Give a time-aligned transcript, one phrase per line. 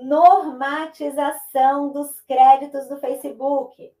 [0.00, 3.92] normatização dos créditos do Facebook.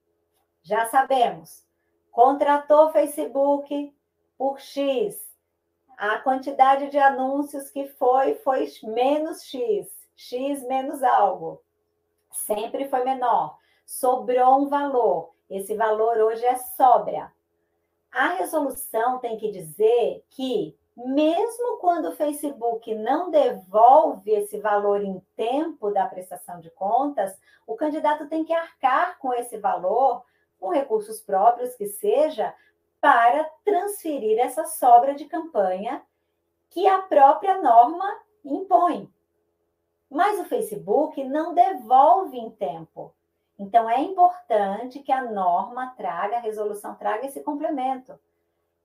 [0.62, 1.66] Já sabemos,
[2.10, 3.94] contratou o Facebook
[4.38, 5.20] por X,
[5.98, 9.86] a quantidade de anúncios que foi foi menos X,
[10.16, 11.62] X menos algo.
[12.30, 13.58] Sempre foi menor.
[13.84, 15.34] Sobrou um valor.
[15.50, 17.30] Esse valor hoje é sobra.
[18.10, 20.74] A resolução tem que dizer que
[21.12, 27.76] mesmo quando o Facebook não devolve esse valor em tempo da prestação de contas, o
[27.76, 30.24] candidato tem que arcar com esse valor,
[30.58, 32.54] com recursos próprios que seja,
[33.00, 36.02] para transferir essa sobra de campanha
[36.70, 39.12] que a própria norma impõe.
[40.10, 43.14] Mas o Facebook não devolve em tempo.
[43.58, 48.18] Então é importante que a norma traga, a resolução traga esse complemento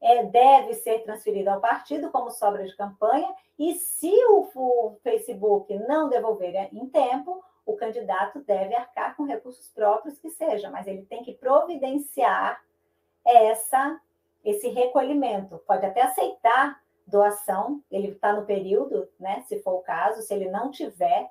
[0.01, 5.73] é, deve ser transferido ao partido como sobra de campanha, e se o, o Facebook
[5.87, 11.05] não devolver em tempo, o candidato deve arcar com recursos próprios que seja, mas ele
[11.05, 12.61] tem que providenciar
[13.25, 13.99] essa
[14.45, 15.57] esse recolhimento.
[15.67, 19.41] Pode até aceitar doação, ele está no período, né?
[19.41, 21.29] Se for o caso, se ele não tiver,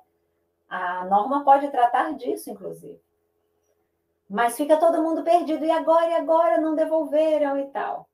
[0.69, 3.01] a norma pode tratar disso, inclusive.
[4.29, 8.07] Mas fica todo mundo perdido, e agora, e agora não devolveram e tal.